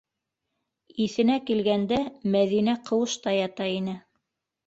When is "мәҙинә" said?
2.37-2.75